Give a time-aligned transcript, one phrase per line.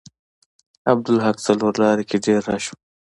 [0.91, 2.75] عبدالحق څلور لارې کې ډیر رش و.